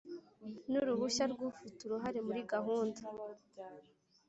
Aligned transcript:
nuruhushya 0.69 1.25
rw 1.33 1.39
ufite 1.49 1.79
uruhare 1.83 2.19
muri 2.27 2.41
gahunda 2.53 3.01